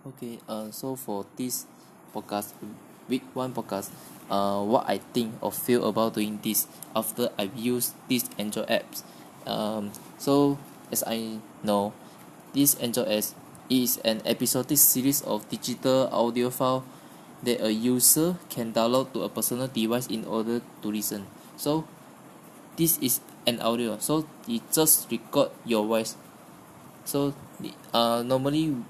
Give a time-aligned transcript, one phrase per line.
[0.00, 1.68] Okay, uh, so for this
[2.16, 2.56] podcast,
[3.04, 3.92] week one podcast,
[4.32, 6.64] uh, what I think or feel about doing this
[6.96, 9.04] after I've used these Android apps.
[9.44, 10.56] Um, so
[10.88, 11.92] as I know,
[12.56, 13.36] this Android apps
[13.68, 16.82] is an episodic series of digital audio file
[17.42, 21.26] that a user can download to a personal device in order to listen.
[21.58, 21.84] So
[22.80, 26.16] this is an audio, so it just record your voice.
[27.04, 27.34] So
[27.92, 28.80] uh, normally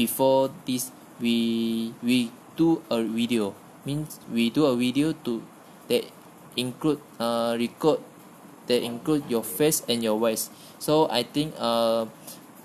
[0.00, 0.88] before this
[1.20, 3.52] we we do a video.
[3.84, 5.44] Means we do a video to
[5.92, 6.08] that
[6.56, 8.00] include uh record
[8.64, 10.48] that include your face and your voice.
[10.80, 12.08] So I think uh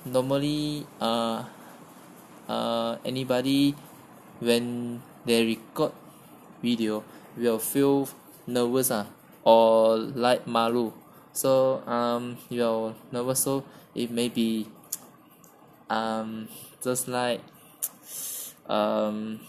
[0.08, 1.44] normally uh
[2.48, 3.76] uh anybody
[4.40, 5.92] when they record
[6.64, 7.04] video
[7.36, 8.08] will feel
[8.48, 9.12] nervous ah
[9.44, 10.96] or like malu.
[11.36, 14.68] So um you're nervous so it may be
[15.90, 16.48] um
[16.84, 17.42] just like
[18.68, 19.40] um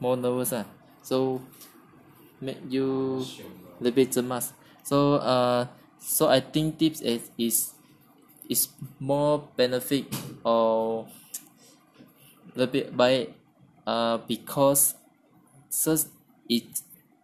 [0.00, 0.66] more nervous ah.
[1.02, 1.42] So
[2.40, 3.22] make you
[3.80, 4.52] little bit cemas.
[4.82, 5.66] So uh
[5.98, 7.74] so I think tips is is
[8.48, 8.68] is
[9.00, 10.06] more benefit
[10.44, 11.08] or
[12.54, 13.28] little bit by
[13.86, 14.94] uh because
[15.72, 16.08] just
[16.48, 16.64] it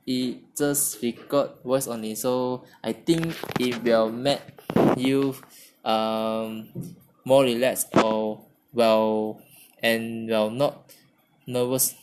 [0.06, 2.14] it just record voice only.
[2.14, 4.42] So I think it will make
[4.96, 5.36] you
[5.84, 6.68] um
[7.24, 8.40] more relaxed or
[8.72, 9.40] well
[9.82, 10.92] and well not
[11.46, 11.94] nervous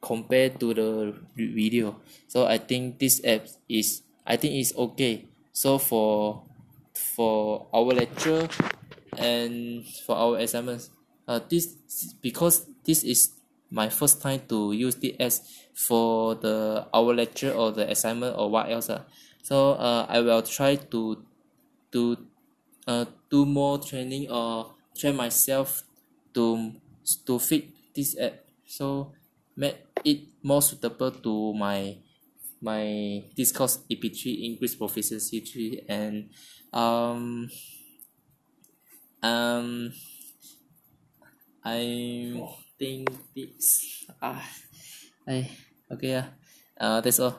[0.00, 2.00] compared to the video.
[2.28, 5.26] So I think this app is I think it's okay.
[5.52, 6.42] So for
[6.94, 8.48] for our lecture
[9.18, 10.90] and for our assignments
[11.28, 11.76] uh this
[12.22, 13.32] because this is
[13.70, 15.40] my first time to use the apps
[15.74, 19.02] for the our lecture or the assignment or what else ah
[19.42, 21.24] so uh I will try to
[21.92, 22.16] to
[22.86, 25.82] uh do more training or train myself
[26.34, 26.72] to
[27.26, 28.44] to fit this app.
[28.66, 29.12] So
[29.56, 31.96] make it more suitable to my
[32.60, 36.30] my this course AP three English proficiency three and
[36.72, 37.48] um
[39.22, 39.92] um
[41.64, 41.82] I
[42.78, 44.42] think this ah
[45.26, 45.50] I
[45.90, 46.26] okay ah
[46.78, 47.34] uh that's all